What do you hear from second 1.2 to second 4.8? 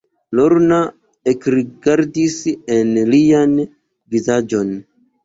ekrigardis en lian vizaĝon.